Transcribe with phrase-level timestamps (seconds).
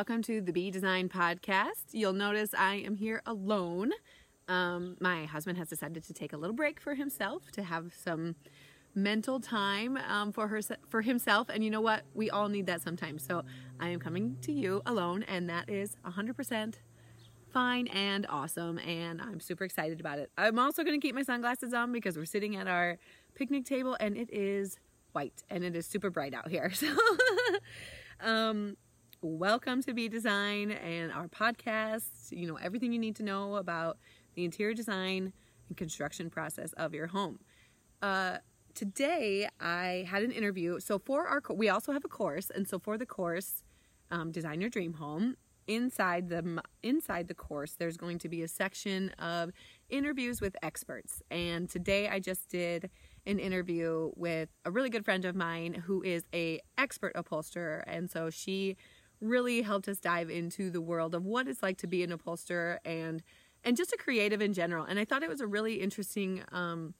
[0.00, 1.92] welcome to the B Design Podcast.
[1.92, 3.92] You'll notice I am here alone.
[4.48, 8.34] Um, my husband has decided to take a little break for himself to have some
[8.94, 12.04] mental time um, for her for himself, and you know what?
[12.14, 13.22] We all need that sometimes.
[13.26, 13.42] So
[13.78, 16.76] I am coming to you alone, and that is 100%
[17.52, 20.30] fine and awesome, and I'm super excited about it.
[20.38, 22.96] I'm also going to keep my sunglasses on because we're sitting at our
[23.34, 24.78] picnic table, and it is
[25.12, 26.72] white and it is super bright out here.
[26.80, 26.88] So.
[28.20, 28.76] um,
[29.22, 32.30] welcome to B Design and our podcast.
[32.30, 33.98] You know, everything you need to know about
[34.34, 35.32] the interior design
[35.68, 37.38] and construction process of your home.
[38.00, 38.38] Uh,
[38.74, 40.80] today, I had an interview.
[40.80, 43.62] So, for our, we also have a course, and so for the course,
[44.10, 48.48] um, Design Your Dream Home, inside the inside the course there's going to be a
[48.48, 49.52] section of
[49.88, 52.90] interviews with experts and today i just did
[53.26, 58.10] an interview with a really good friend of mine who is a expert upholsterer and
[58.10, 58.76] so she
[59.20, 62.80] really helped us dive into the world of what it's like to be an upholsterer
[62.84, 63.22] and
[63.62, 64.86] and just a creative in general.
[64.86, 66.94] And I thought it was a really interesting um,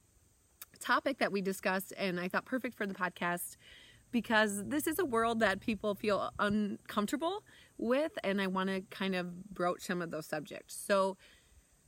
[0.78, 3.56] topic that we discussed, and I thought perfect for the podcast
[4.10, 7.44] because this is a world that people feel uncomfortable
[7.78, 10.74] with, and I want to kind of broach some of those subjects.
[10.74, 11.16] So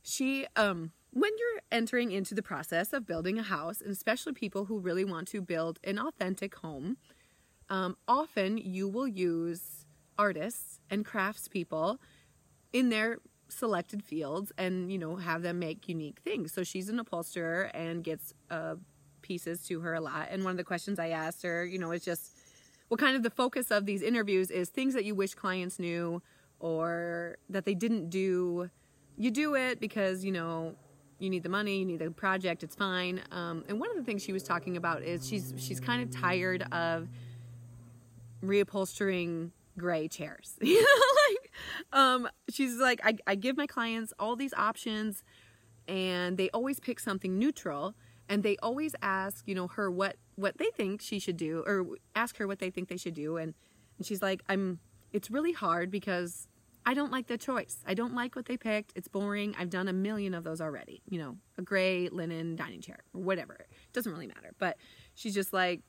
[0.01, 4.65] she um when you're entering into the process of building a house, and especially people
[4.65, 6.97] who really want to build an authentic home,
[7.69, 9.82] um, often you will use
[10.17, 11.97] artists and craftspeople
[12.71, 16.51] in their selected fields and you know have them make unique things.
[16.51, 18.75] So she's an upholsterer and gets uh,
[19.21, 20.27] pieces to her a lot.
[20.31, 22.31] And one of the questions i asked her you know is just
[22.89, 26.21] what kind of the focus of these interviews is things that you wish clients knew
[26.59, 28.69] or that they didn't do?
[29.17, 30.75] You do it because you know
[31.19, 33.21] you need the money you need the project it's fine.
[33.31, 36.11] Um, and one of the things she was talking about is she's she's kind of
[36.11, 37.07] tired of
[38.43, 40.55] reupholstering gray chairs.
[40.61, 41.51] you know, like
[41.91, 45.23] um, she's like, I, I give my clients all these options,
[45.87, 47.95] and they always pick something neutral,
[48.29, 51.85] and they always ask, you know, her what what they think she should do, or
[52.15, 53.53] ask her what they think they should do, and
[53.97, 54.79] and she's like, I'm.
[55.11, 56.47] It's really hard because
[56.87, 57.77] I don't like the choice.
[57.85, 58.93] I don't like what they picked.
[58.95, 59.55] It's boring.
[59.59, 61.03] I've done a million of those already.
[61.07, 63.53] You know, a gray linen dining chair or whatever.
[63.53, 64.53] It doesn't really matter.
[64.57, 64.77] But
[65.13, 65.81] she's just like,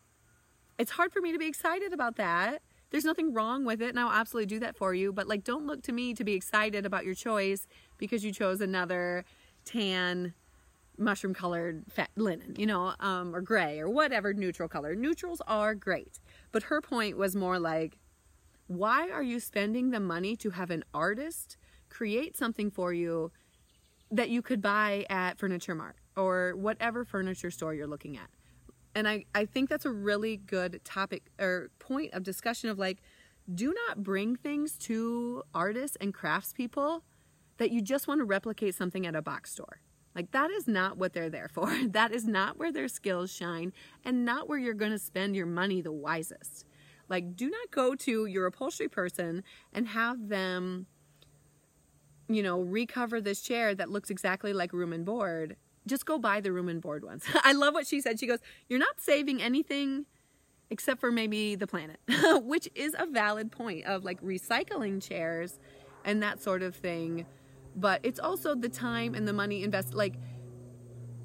[0.79, 2.63] it's hard for me to be excited about that
[2.95, 5.13] there's nothing wrong with it and I'll absolutely do that for you.
[5.13, 7.67] But like, don't look to me to be excited about your choice
[7.99, 9.25] because you chose another
[9.65, 10.33] tan
[10.97, 14.95] mushroom colored fat linen, you know, um, or gray or whatever neutral color.
[14.95, 16.21] Neutrals are great.
[16.53, 17.99] But her point was more like,
[18.69, 21.57] why are you spending the money to have an artist
[21.89, 23.33] create something for you
[24.13, 28.31] that you could buy at Furniture Mart or whatever furniture store you're looking at?
[28.95, 33.03] And I, I think that's a really good topic or point of discussion of like
[33.53, 37.03] do not bring things to artists and craftspeople
[37.59, 39.81] that you just want to replicate something at a box store.
[40.15, 41.73] Like that is not what they're there for.
[41.89, 43.73] That is not where their skills shine
[44.05, 46.65] and not where you're going to spend your money the wisest.
[47.09, 50.87] Like do not go to your upholstery person and have them
[52.29, 55.57] you know recover this chair that looks exactly like Room and Board
[55.87, 57.25] just go buy the Room and Board ones.
[57.45, 58.19] I love what she said.
[58.19, 60.07] She goes, You're not saving anything
[60.71, 61.99] except for maybe the planet,
[62.43, 65.59] which is a valid point of like recycling chairs
[66.05, 67.27] and that sort of thing.
[67.77, 69.95] But it's also the time and the money invested.
[69.95, 70.15] Like,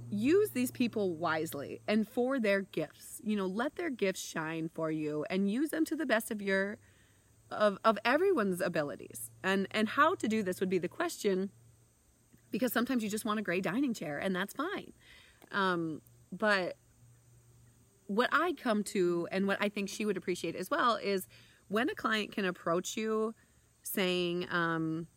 [0.10, 3.22] use these people wisely and for their gifts.
[3.24, 6.42] You know, let their gifts shine for you and use them to the best of
[6.42, 6.78] your
[7.52, 9.32] of of everyone's abilities.
[9.44, 11.52] And and how to do this would be the question
[12.52, 14.94] because sometimes you just want a gray dining chair and that's fine.
[15.52, 16.02] Um,
[16.32, 16.76] but
[18.08, 21.28] what I come to and what I think she would appreciate as well is
[21.68, 23.36] when a client can approach you
[23.84, 25.08] saying, um,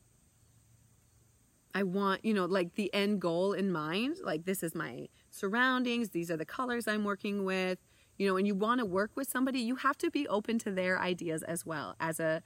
[1.75, 6.11] I want, you know, like the end goal in mind, like this is my surroundings,
[6.11, 7.79] these are the colors I'm working with,
[8.19, 10.71] you know, and you want to work with somebody, you have to be open to
[10.71, 12.43] their ideas as well as a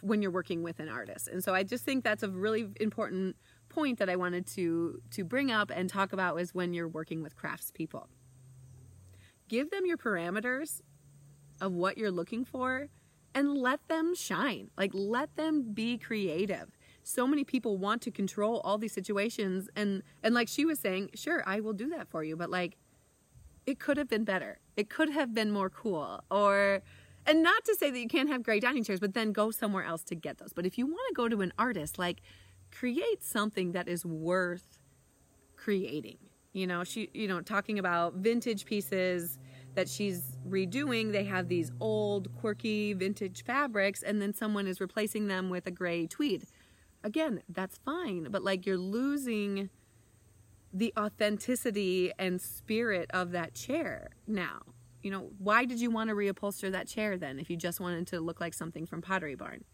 [0.00, 1.28] when you're working with an artist.
[1.28, 3.36] And so I just think that's a really important
[3.76, 7.22] point that I wanted to to bring up and talk about is when you're working
[7.22, 8.06] with craftspeople.
[9.48, 10.80] Give them your parameters
[11.60, 12.88] of what you're looking for
[13.34, 14.70] and let them shine.
[14.78, 16.68] Like let them be creative.
[17.02, 21.10] So many people want to control all these situations and and like she was saying,
[21.14, 22.78] sure, I will do that for you, but like
[23.66, 24.58] it could have been better.
[24.76, 26.82] It could have been more cool or
[27.26, 29.84] and not to say that you can't have great dining chairs, but then go somewhere
[29.84, 30.52] else to get those.
[30.54, 32.22] But if you want to go to an artist, like
[32.70, 34.78] create something that is worth
[35.56, 36.18] creating.
[36.52, 39.38] You know, she, you know, talking about vintage pieces
[39.74, 45.26] that she's redoing, they have these old, quirky, vintage fabrics, and then someone is replacing
[45.26, 46.44] them with a gray tweed.
[47.04, 49.68] Again, that's fine, but like you're losing
[50.72, 54.60] the authenticity and spirit of that chair now.
[55.02, 58.06] You know, why did you want to reupholster that chair then if you just wanted
[58.08, 59.64] to look like something from Pottery Barn?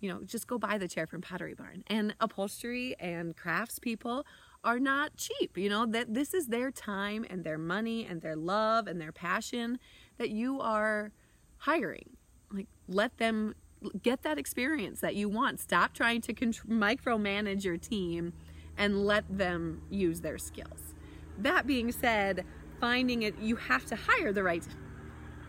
[0.00, 1.82] You know, just go buy the chair from Pottery Barn.
[1.86, 4.24] And upholstery and crafts people
[4.64, 5.56] are not cheap.
[5.56, 9.12] You know, that this is their time and their money and their love and their
[9.12, 9.78] passion
[10.18, 11.12] that you are
[11.58, 12.16] hiring.
[12.52, 13.54] Like, let them
[14.02, 15.60] get that experience that you want.
[15.60, 18.32] Stop trying to micromanage your team
[18.76, 20.94] and let them use their skills.
[21.38, 22.44] That being said,
[22.80, 24.66] finding it, you have to hire the right.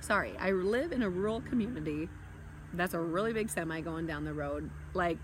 [0.01, 2.09] Sorry, I live in a rural community.
[2.73, 5.17] That's a really big semi going down the road, like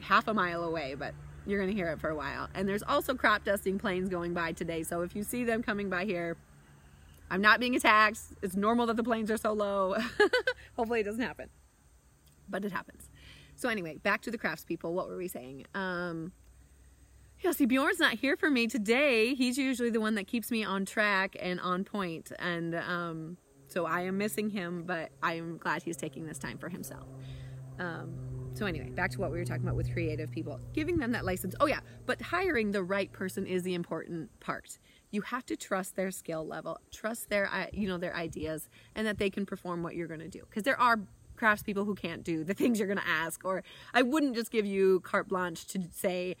[0.00, 1.14] half a mile away, but
[1.46, 2.48] you're going to hear it for a while.
[2.54, 4.82] And there's also crop dusting planes going by today.
[4.82, 6.36] So if you see them coming by here,
[7.30, 8.20] I'm not being attacked.
[8.42, 9.96] It's normal that the planes are so low.
[10.76, 11.48] Hopefully it doesn't happen.
[12.48, 13.08] But it happens.
[13.56, 14.92] So anyway, back to the craftspeople.
[14.92, 15.66] What were we saying?
[15.74, 16.32] Um,
[17.40, 19.34] yeah, see, Bjorn's not here for me today.
[19.34, 22.26] He's usually the one that keeps me on track and on point.
[22.28, 23.36] point, and um,
[23.72, 24.84] so I am missing him.
[24.84, 27.06] But I am glad he's taking this time for himself.
[27.78, 28.14] Um,
[28.54, 31.24] so anyway, back to what we were talking about with creative people, giving them that
[31.24, 31.54] license.
[31.58, 34.78] Oh yeah, but hiring the right person is the important part.
[35.10, 39.18] You have to trust their skill level, trust their you know their ideas, and that
[39.18, 40.42] they can perform what you're going to do.
[40.48, 41.00] Because there are
[41.36, 43.62] craftspeople who can't do the things you're going to ask, or
[43.94, 46.36] I wouldn't just give you carte blanche to say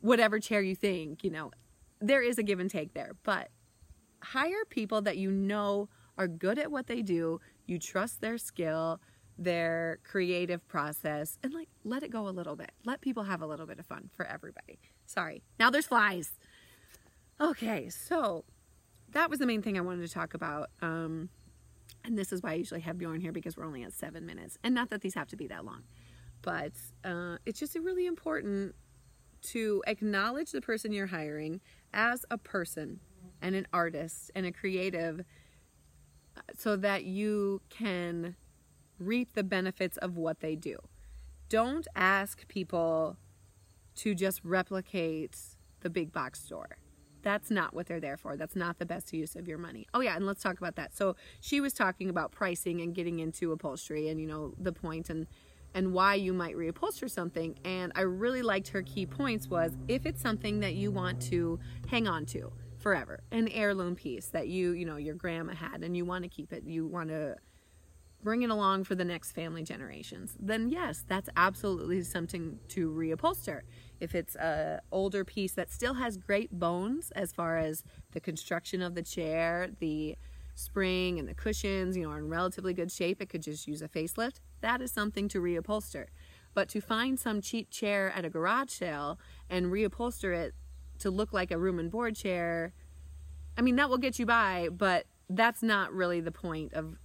[0.00, 1.50] whatever chair you think, you know,
[1.98, 3.12] there is a give and take there.
[3.22, 3.48] But
[4.22, 5.88] hire people that you know
[6.18, 9.00] are good at what they do, you trust their skill,
[9.38, 12.72] their creative process, and like let it go a little bit.
[12.84, 14.78] Let people have a little bit of fun for everybody.
[15.06, 15.42] Sorry.
[15.58, 16.32] Now there's flies.
[17.40, 18.44] Okay, so
[19.12, 20.70] that was the main thing I wanted to talk about.
[20.82, 21.30] Um,
[22.04, 24.58] and this is why I usually have Bjorn here because we're only at seven minutes.
[24.62, 25.82] And not that these have to be that long,
[26.42, 26.72] but
[27.04, 28.74] uh, it's just really important
[29.42, 31.60] to acknowledge the person you're hiring
[31.92, 33.00] as a person
[33.42, 35.22] and an artist and a creative
[36.56, 38.36] so that you can
[38.98, 40.76] reap the benefits of what they do.
[41.48, 43.16] Don't ask people
[43.96, 45.36] to just replicate
[45.80, 46.78] the big box store.
[47.22, 48.36] That's not what they're there for.
[48.36, 49.86] That's not the best use of your money.
[49.94, 50.96] Oh yeah, and let's talk about that.
[50.96, 55.08] So she was talking about pricing and getting into upholstery and you know the point
[55.08, 55.26] and
[55.74, 57.58] and why you might reupholster something.
[57.64, 61.58] And I really liked her key points was if it's something that you want to
[61.88, 62.52] hang on to
[62.84, 66.28] forever, an heirloom piece that you, you know, your grandma had and you want to
[66.28, 67.34] keep it, you want to
[68.22, 73.62] bring it along for the next family generations, then yes, that's absolutely something to reupholster.
[74.00, 78.82] If it's a older piece that still has great bones as far as the construction
[78.82, 80.16] of the chair, the
[80.54, 83.80] spring and the cushions, you know, are in relatively good shape, it could just use
[83.80, 86.08] a facelift that is something to reupholster.
[86.52, 90.54] But to find some cheap chair at a garage sale and reupholster it
[90.98, 92.72] to look like a Room and Board chair,
[93.56, 96.96] I mean, that will get you by, but that's not really the point of,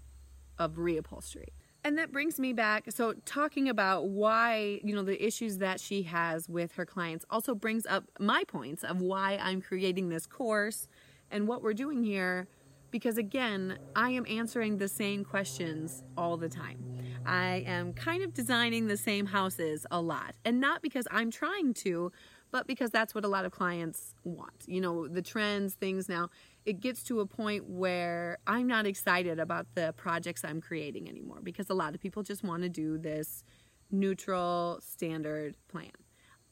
[0.57, 1.49] of reupholstery.
[1.83, 2.85] And that brings me back.
[2.89, 7.55] So, talking about why, you know, the issues that she has with her clients also
[7.55, 10.87] brings up my points of why I'm creating this course
[11.31, 12.47] and what we're doing here.
[12.91, 16.83] Because again, I am answering the same questions all the time.
[17.25, 20.33] I am kind of designing the same houses a lot.
[20.43, 22.11] And not because I'm trying to,
[22.51, 24.63] but because that's what a lot of clients want.
[24.65, 26.29] You know, the trends, things now,
[26.65, 31.39] it gets to a point where I'm not excited about the projects I'm creating anymore
[31.41, 33.43] because a lot of people just want to do this
[33.91, 35.91] neutral standard plan.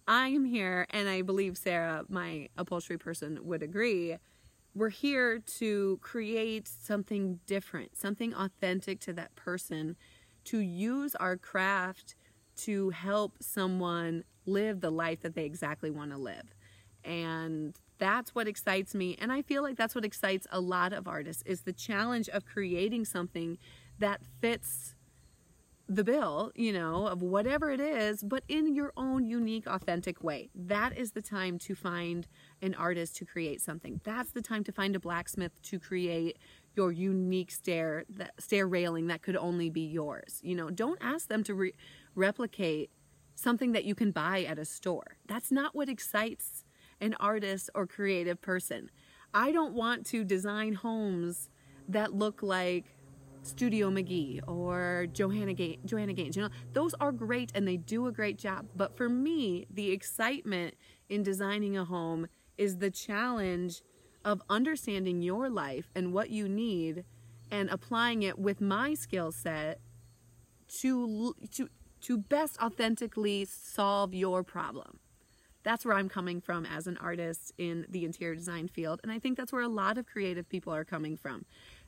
[0.08, 4.16] I am here, and I believe Sarah, my upholstery person, would agree.
[4.74, 9.98] We're here to create something different, something authentic to that person
[10.46, 12.16] to use our craft
[12.58, 16.56] to help someone live the life that they exactly want to live.
[17.04, 21.08] And that's what excites me and I feel like that's what excites a lot of
[21.08, 23.58] artists is the challenge of creating something
[23.98, 24.94] that fits
[25.90, 30.50] the bill, you know, of whatever it is, but in your own unique, authentic way.
[30.54, 32.28] That is the time to find
[32.62, 34.02] an artist to create something.
[34.04, 36.38] That's the time to find a blacksmith to create
[36.76, 40.40] your unique stair that stair railing that could only be yours.
[40.44, 41.74] You know, don't ask them to re-
[42.18, 42.90] replicate
[43.36, 45.18] something that you can buy at a store.
[45.28, 46.66] That's not what excites
[47.00, 48.90] an artist or creative person.
[49.34, 51.50] I don't want to design homes
[51.88, 52.86] that look like
[53.44, 56.36] Studio McGee or Joanna, Ga- Joanna Gaines.
[56.36, 58.66] You know, those are great and they do a great job.
[58.76, 60.74] But for me, the excitement
[61.08, 63.84] in designing a home is the challenge
[64.26, 67.06] of understanding your life and what you need
[67.52, 69.80] and applying it with my skill set
[70.68, 71.70] to to
[72.02, 75.00] to best authentically solve your problem.
[75.64, 79.20] That's where I'm coming from as an artist in the interior design field and I
[79.20, 81.46] think that's where a lot of creative people are coming from.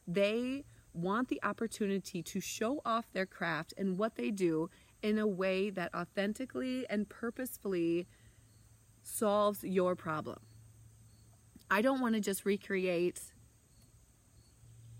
[0.08, 4.70] They want the opportunity to show off their craft and what they do
[5.01, 8.08] in a way that authentically and purposefully
[9.04, 10.39] solves your problem.
[11.72, 13.22] I don't want to just recreate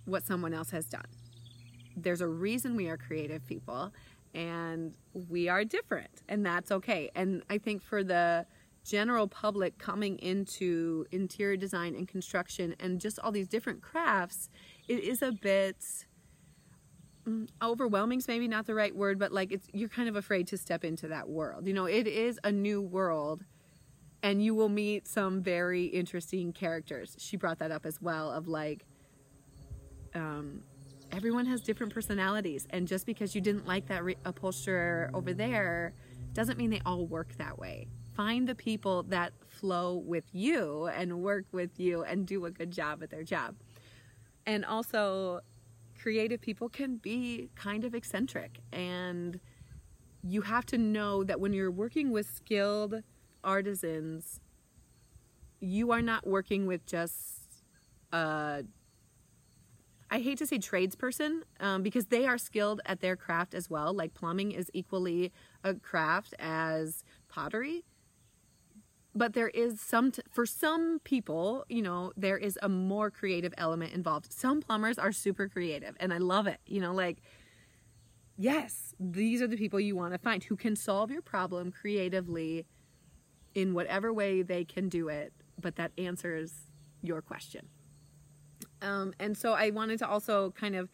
[0.06, 1.06] what someone else has done.
[1.96, 3.92] There's a reason we are creative people
[4.34, 7.10] and we are different and that's okay.
[7.16, 8.46] And I think for the
[8.84, 14.50] general public coming into interior design and construction and just all these different crafts,
[14.88, 15.78] it is a bit
[17.28, 20.48] mm, overwhelming is maybe not the right word but like it's you're kind of afraid
[20.48, 23.44] to step into that world you know it is a new world
[24.24, 28.48] and you will meet some very interesting characters she brought that up as well of
[28.48, 28.86] like
[30.16, 30.64] um,
[31.12, 35.94] everyone has different personalities and just because you didn't like that re- upholsterer over there
[36.34, 37.88] doesn't mean they all work that way.
[38.16, 42.72] Find the people that flow with you and work with you and do a good
[42.72, 43.56] job at their job.
[44.46, 45.42] And also
[46.00, 49.40] creative people can be kind of eccentric and
[50.24, 53.04] you have to know that when you're working with skilled
[53.44, 54.40] artisans
[55.60, 57.64] you are not working with just
[58.14, 58.64] a
[60.12, 63.94] I hate to say tradesperson um, because they are skilled at their craft as well.
[63.94, 65.32] Like plumbing is equally
[65.64, 67.84] a craft as pottery.
[69.16, 73.54] But there is some t- for some people you know there is a more creative
[73.58, 74.32] element involved.
[74.32, 77.18] Some plumbers are super creative and i love it you know like
[78.38, 82.66] yes these are the people you want to find who can solve your problem creatively
[83.54, 86.54] in whatever way they can do it but that answers
[87.02, 87.68] your question
[88.82, 90.90] um, and so i wanted to also kind of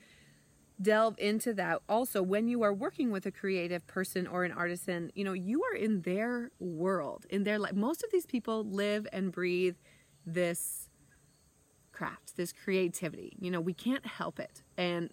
[0.81, 1.81] delve into that.
[1.87, 5.63] Also when you are working with a creative person or an artisan you know you
[5.63, 9.75] are in their world in their life most of these people live and breathe
[10.25, 10.89] this
[11.91, 13.37] craft this creativity.
[13.39, 14.63] You know we can't help it.
[14.77, 15.11] And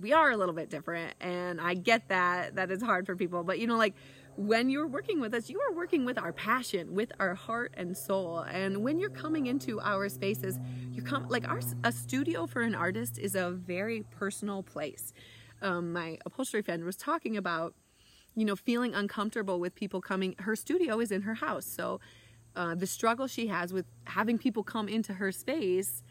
[0.00, 3.44] we are a little bit different and i get that that is hard for people
[3.44, 3.94] but you know like
[4.36, 7.96] when you're working with us, you are working with our passion, with our heart and
[7.96, 8.40] soul.
[8.40, 10.58] And when you're coming into our spaces,
[10.90, 15.12] you come like our a studio for an artist is a very personal place.
[15.62, 17.74] Um, my upholstery friend was talking about,
[18.34, 20.34] you know, feeling uncomfortable with people coming.
[20.40, 22.00] Her studio is in her house, so
[22.56, 26.02] uh, the struggle she has with having people come into her space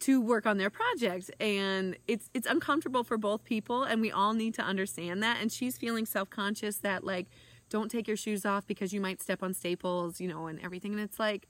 [0.00, 4.32] to work on their project and it's it's uncomfortable for both people and we all
[4.32, 5.38] need to understand that.
[5.40, 7.26] And she's feeling self-conscious that like
[7.68, 10.92] don't take your shoes off because you might step on staples you know and everything.
[10.92, 11.48] And it's like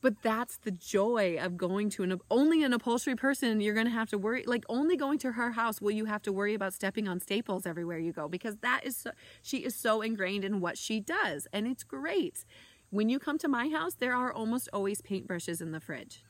[0.00, 3.92] but that's the joy of going to an only an upholstery person you're going to
[3.92, 6.74] have to worry like only going to her house will you have to worry about
[6.74, 9.10] stepping on staples everywhere you go because that is so,
[9.42, 12.44] she is so ingrained in what she does and it's great.
[12.90, 16.22] When you come to my house there are almost always paintbrushes in the fridge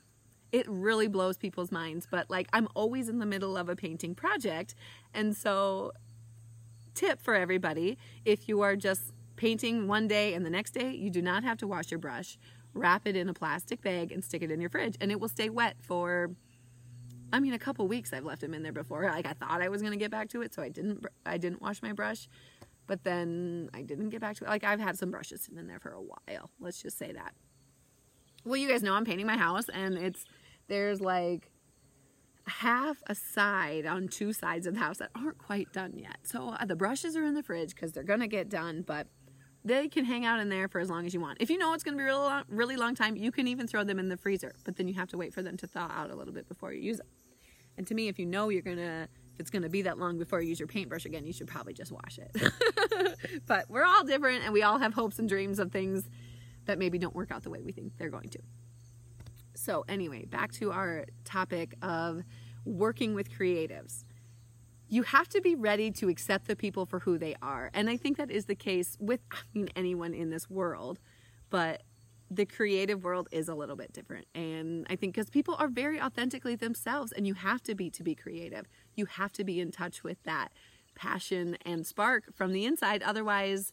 [0.55, 2.07] it really blows people's minds.
[2.09, 4.77] But like, I'm always in the middle of a painting project.
[5.13, 5.91] And so,
[6.95, 11.11] tip for everybody if you are just painting one day and the next day, you
[11.11, 12.39] do not have to wash your brush.
[12.73, 15.29] Wrap it in a plastic bag and stick it in your fridge, and it will
[15.29, 16.31] stay wet for.
[17.33, 19.03] I mean, a couple weeks I've left them in there before.
[19.03, 21.05] Like I thought I was gonna get back to it, so I didn't.
[21.27, 22.29] I didn't wash my brush,
[22.87, 24.49] but then I didn't get back to it.
[24.49, 26.51] Like I've had some brushes sitting in there for a while.
[26.61, 27.35] Let's just say that.
[28.45, 30.25] Well, you guys know I'm painting my house, and it's
[30.69, 31.51] there's like
[32.47, 36.19] half a side on two sides of the house that aren't quite done yet.
[36.23, 39.07] So uh, the brushes are in the fridge because they're gonna get done, but
[39.65, 41.39] they can hang out in there for as long as you want.
[41.41, 43.67] If you know it's gonna be a really long, really long time, you can even
[43.67, 45.91] throw them in the freezer, but then you have to wait for them to thaw
[45.91, 47.07] out a little bit before you use them.
[47.77, 50.43] And to me, if you know you're gonna if it's gonna be that long before
[50.43, 52.53] you use your paintbrush again, you should probably just wash it.
[53.47, 56.09] but we're all different and we all have hopes and dreams of things
[56.67, 58.39] that maybe don't work out the way we think they're going to.
[59.65, 62.23] So, anyway, back to our topic of
[62.67, 64.05] working with creatives.
[64.91, 67.71] You have to be ready to accept the people for who they are.
[67.73, 70.99] And I think that is the case with, I mean, anyone in this world,
[71.49, 71.83] but
[72.31, 74.27] the creative world is a little bit different.
[74.35, 78.03] And I think because people are very authentically themselves, and you have to be to
[78.03, 78.67] be creative.
[78.97, 80.53] You have to be in touch with that
[80.95, 83.03] passion and spark from the inside.
[83.03, 83.73] Otherwise,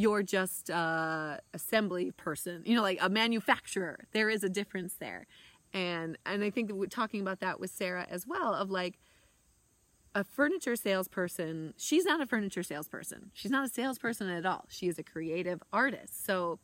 [0.00, 4.06] you're just a assembly person, you know, like a manufacturer.
[4.12, 5.26] There is a difference there.
[5.74, 8.98] And and I think we're talking about that with Sarah as well of like
[10.14, 13.30] a furniture salesperson, she's not a furniture salesperson.
[13.34, 14.64] She's not a salesperson at all.
[14.68, 16.24] She is a creative artist.
[16.24, 16.58] So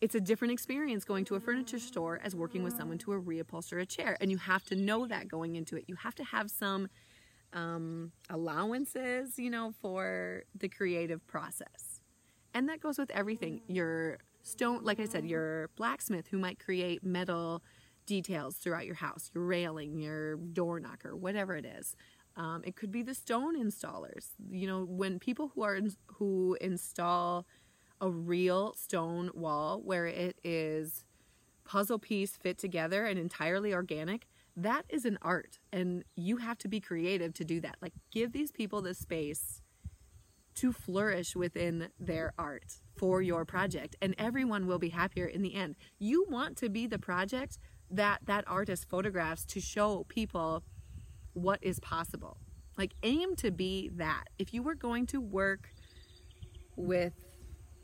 [0.00, 3.20] it's a different experience going to a furniture store as working with someone to a
[3.20, 4.18] reupholster a chair.
[4.20, 5.84] And you have to know that going into it.
[5.88, 6.88] You have to have some
[7.54, 11.93] um, allowances, you know, for the creative process.
[12.54, 13.60] And that goes with everything.
[13.66, 17.62] Your stone, like I said, your blacksmith who might create metal
[18.06, 21.96] details throughout your house, your railing, your door knocker, whatever it is.
[22.36, 24.30] Um, it could be the stone installers.
[24.50, 27.46] You know, when people who are who install
[28.00, 31.04] a real stone wall where it is
[31.64, 36.68] puzzle piece fit together and entirely organic, that is an art and you have to
[36.68, 39.62] be creative to do that like give these people the space
[40.56, 45.54] to flourish within their art for your project and everyone will be happier in the
[45.54, 45.76] end.
[45.98, 47.58] You want to be the project
[47.90, 50.62] that that artist photographs to show people
[51.32, 52.38] what is possible.
[52.78, 54.24] Like aim to be that.
[54.38, 55.70] If you were going to work
[56.76, 57.12] with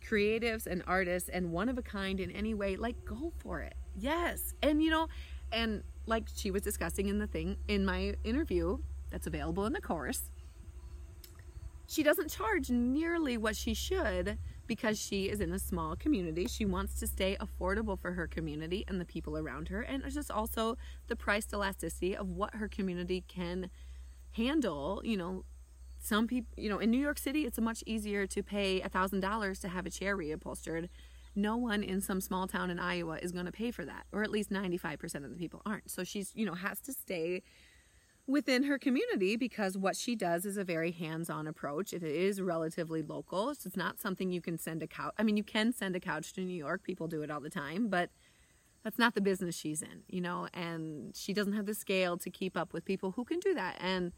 [0.04, 3.74] creatives and artists and one of a kind in any way like go for it.
[3.96, 4.54] Yes.
[4.62, 5.08] And you know
[5.52, 8.78] and like she was discussing in the thing in my interview
[9.10, 10.30] that's available in the course,
[11.90, 16.46] she doesn't charge nearly what she should because she is in a small community.
[16.46, 20.14] She wants to stay affordable for her community and the people around her, and it's
[20.14, 20.78] just also
[21.08, 23.70] the price elasticity of what her community can
[24.32, 25.02] handle.
[25.04, 25.44] You know,
[25.98, 29.18] some people, you know, in New York City, it's much easier to pay a thousand
[29.18, 30.88] dollars to have a chair reupholstered
[31.36, 34.22] no one in some small town in Iowa is going to pay for that, or
[34.24, 35.88] at least 95% of the people aren't.
[35.90, 37.42] So she's, you know, has to stay
[38.26, 41.92] within her community because what she does is a very hands-on approach.
[41.92, 43.50] It is relatively local.
[43.50, 45.12] It's not something you can send a couch.
[45.18, 46.82] I mean, you can send a couch to New York.
[46.82, 48.10] People do it all the time, but
[48.84, 52.30] that's not the business she's in, you know, and she doesn't have the scale to
[52.30, 53.76] keep up with people who can do that.
[53.80, 54.12] And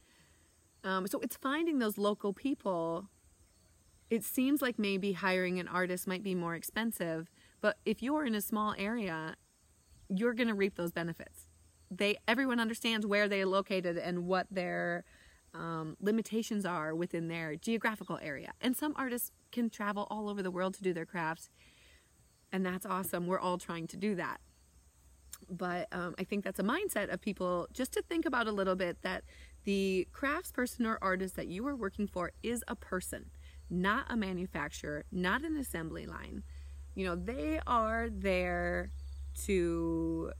[0.84, 3.08] um, so it's finding those local people
[4.12, 7.30] it seems like maybe hiring an artist might be more expensive,
[7.62, 9.36] but if you're in a small area,
[10.10, 11.48] you're going to reap those benefits.
[11.96, 15.04] They everyone understands where they're located and what their
[15.54, 18.52] um, limitations are within their geographical area.
[18.60, 21.50] And some artists can travel all over the world to do their crafts,
[22.50, 23.26] and that's awesome.
[23.26, 24.40] We're all trying to do that.
[25.50, 28.76] But um, I think that's a mindset of people just to think about a little
[28.76, 29.24] bit that
[29.64, 33.30] the craftsperson or artist that you are working for is a person
[33.72, 36.42] not a manufacturer, not an assembly line.
[36.94, 38.90] You know, they are there
[39.44, 40.30] to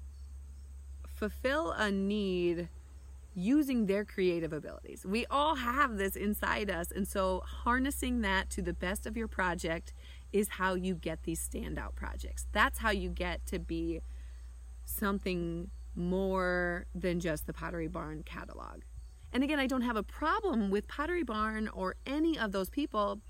[1.23, 2.69] fulfill a need
[3.33, 5.07] using their creative abilities.
[5.07, 9.29] We all have this inside us, and so harnessing that to the best of your
[9.29, 9.93] project
[10.33, 12.49] is how you get these standout projects.
[12.51, 14.01] That's how you get to be
[14.85, 18.81] something more than just the Pottery Barn catalog.
[19.33, 23.21] And again, I don't have a problem with Pottery Barn or any of those people.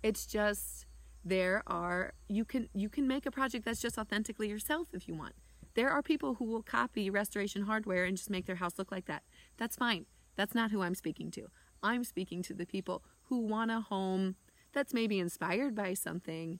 [0.00, 0.86] It's just
[1.24, 5.14] there are you can you can make a project that's just authentically yourself if you
[5.16, 5.34] want.
[5.76, 9.06] There are people who will copy Restoration Hardware and just make their house look like
[9.06, 9.22] that.
[9.56, 10.06] That's fine.
[10.34, 11.46] That's not who I'm speaking to.
[11.82, 14.36] I'm speaking to the people who want a home
[14.72, 16.58] that's maybe inspired by something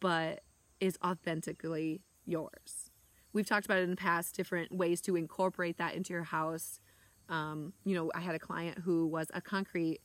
[0.00, 0.40] but
[0.80, 2.90] is authentically yours.
[3.32, 6.80] We've talked about it in the past different ways to incorporate that into your house
[7.28, 10.00] um, you know, I had a client who was a concrete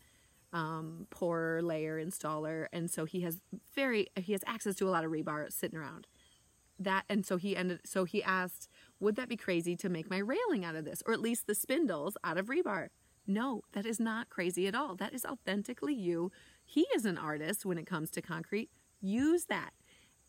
[0.53, 3.39] um, pour layer installer, and so he has
[3.75, 6.07] very he has access to a lot of rebar sitting around.
[6.79, 10.19] That and so he ended so he asked, would that be crazy to make my
[10.19, 12.87] railing out of this, or at least the spindles out of rebar?
[13.27, 14.95] No, that is not crazy at all.
[14.95, 16.31] That is authentically you.
[16.65, 18.69] He is an artist when it comes to concrete.
[19.01, 19.71] Use that.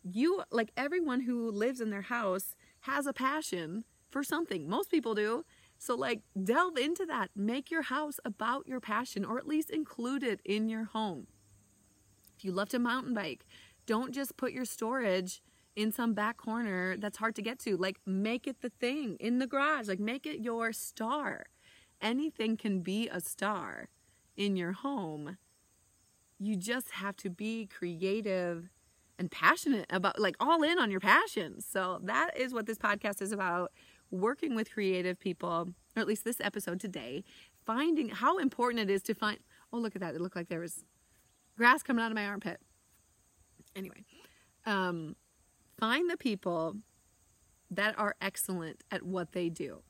[0.03, 4.67] You like everyone who lives in their house has a passion for something.
[4.69, 5.45] Most people do.
[5.77, 7.31] So, like, delve into that.
[7.35, 11.25] Make your house about your passion, or at least include it in your home.
[12.37, 13.45] If you love to mountain bike,
[13.87, 15.41] don't just put your storage
[15.75, 17.77] in some back corner that's hard to get to.
[17.77, 19.87] Like, make it the thing in the garage.
[19.87, 21.45] Like, make it your star.
[22.01, 23.89] Anything can be a star
[24.35, 25.37] in your home.
[26.39, 28.69] You just have to be creative
[29.19, 31.65] and passionate about, like, all in on your passions.
[31.69, 33.71] So, that is what this podcast is about
[34.09, 37.23] working with creative people, or at least this episode today,
[37.65, 39.37] finding how important it is to find.
[39.71, 40.15] Oh, look at that!
[40.15, 40.83] It looked like there was
[41.55, 42.59] grass coming out of my armpit.
[43.75, 44.03] Anyway,
[44.65, 45.15] um,
[45.81, 46.75] find the people
[47.71, 49.81] that are excellent at what they do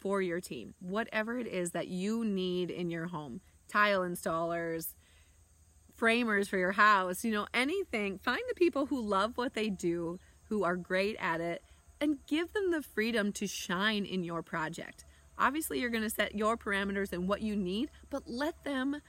[0.00, 4.94] for your team, whatever it is that you need in your home tile installers,
[5.94, 8.18] framers for your house, you know, anything.
[8.18, 11.62] Find the people who love what they do, who are great at it,
[12.00, 15.04] and give them the freedom to shine in your project.
[15.38, 19.00] Obviously, you're going to set your parameters and what you need, but let them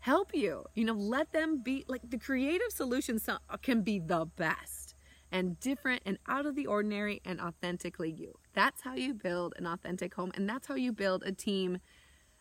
[0.00, 0.64] help you.
[0.74, 3.28] You know, let them be like the creative solutions
[3.60, 4.85] can be the best.
[5.32, 8.34] And different and out of the ordinary and authentically you.
[8.54, 11.78] That's how you build an authentic home and that's how you build a team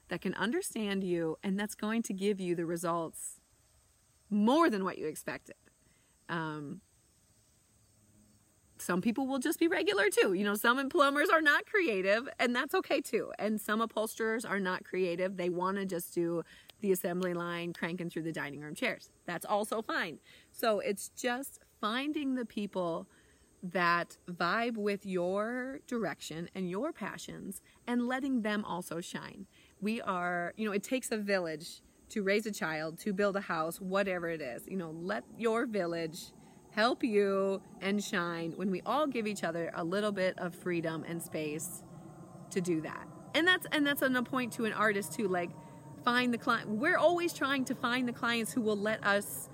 [0.09, 3.39] that can understand you and that's going to give you the results
[4.29, 5.55] more than what you expected.
[6.29, 6.81] Um,
[8.77, 10.33] some people will just be regular too.
[10.33, 13.31] You know, some plumbers are not creative, and that's okay too.
[13.39, 15.37] And some upholsterers are not creative.
[15.37, 16.43] They want to just do
[16.81, 19.09] the assembly line cranking through the dining room chairs.
[19.25, 20.19] That's also fine.
[20.51, 23.07] So it's just finding the people
[23.63, 29.47] that vibe with your direction and your passions and letting them also shine.
[29.81, 33.41] We are, you know, it takes a village to raise a child, to build a
[33.41, 34.67] house, whatever it is.
[34.67, 36.31] You know, let your village
[36.71, 41.03] help you and shine when we all give each other a little bit of freedom
[41.07, 41.83] and space
[42.51, 43.07] to do that.
[43.33, 45.27] And that's and that's on a point to an artist too.
[45.27, 45.49] Like
[46.05, 46.69] find the client.
[46.69, 49.49] We're always trying to find the clients who will let us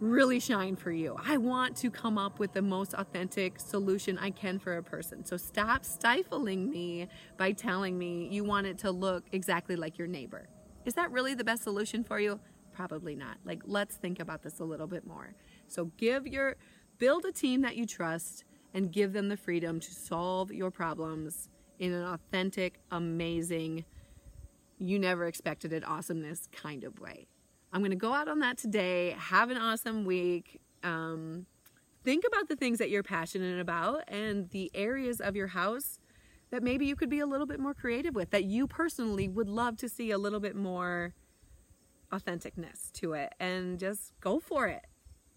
[0.00, 1.16] really shine for you.
[1.22, 5.24] I want to come up with the most authentic solution I can for a person.
[5.24, 10.06] So stop stifling me by telling me you want it to look exactly like your
[10.06, 10.48] neighbor.
[10.84, 12.38] Is that really the best solution for you?
[12.72, 13.38] Probably not.
[13.44, 15.34] Like let's think about this a little bit more.
[15.66, 16.54] So give your
[16.98, 21.48] build a team that you trust and give them the freedom to solve your problems
[21.80, 23.84] in an authentic, amazing
[24.78, 27.26] you never expected it awesomeness kind of way.
[27.72, 29.14] I'm going to go out on that today.
[29.18, 30.60] Have an awesome week.
[30.82, 31.46] Um,
[32.04, 35.98] think about the things that you're passionate about and the areas of your house
[36.50, 39.48] that maybe you could be a little bit more creative with, that you personally would
[39.48, 41.12] love to see a little bit more
[42.10, 44.86] authenticness to it, and just go for it.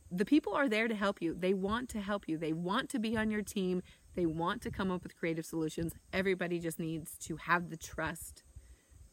[0.10, 1.36] The people are there to help you.
[1.38, 2.38] They want to help you.
[2.38, 3.82] They want to be on your team.
[4.16, 5.94] They want to come up with creative solutions.
[6.14, 8.44] Everybody just needs to have the trust